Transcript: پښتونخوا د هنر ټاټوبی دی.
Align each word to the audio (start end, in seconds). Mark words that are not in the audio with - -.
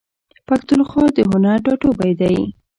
پښتونخوا 0.47 1.05
د 1.15 1.17
هنر 1.29 1.57
ټاټوبی 1.65 2.11
دی. 2.19 2.35